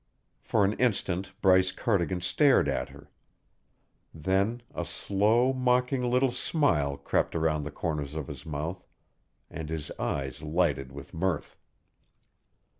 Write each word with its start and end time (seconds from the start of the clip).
For 0.41 0.65
an 0.65 0.73
instant 0.79 1.31
Bryce 1.43 1.71
Cardigan 1.71 2.21
stared 2.21 2.67
at 2.67 2.89
her; 2.89 3.11
then 4.11 4.63
a 4.73 4.83
slow, 4.83 5.53
mocking 5.53 6.01
little 6.01 6.31
smile 6.31 6.97
crept 6.97 7.35
around 7.35 7.61
the 7.61 7.69
corners 7.69 8.15
of 8.15 8.25
his 8.27 8.43
mouth, 8.43 8.83
and 9.51 9.69
his 9.69 9.91
eyes 9.99 10.41
lighted 10.41 10.91
with 10.91 11.13
mirth. 11.13 11.55